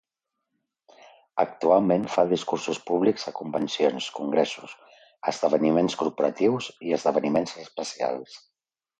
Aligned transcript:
Actualment, 1.41 2.05
fa 2.13 2.23
discursos 2.31 2.79
públics 2.87 3.27
a 3.31 3.33
convencions, 3.39 4.07
congressos, 4.19 4.73
esdeveniments 5.33 5.97
corporatius 5.99 6.71
i 6.89 6.95
esdeveniments 6.99 7.55
especials. 7.65 8.39